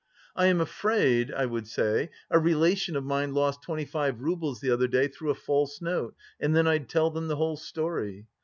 [0.35, 4.71] 'I am afraid,' I would say, 'a relation of mine lost twenty five roubles the
[4.71, 8.25] other day through a false note,' and then I'd tell them the whole story.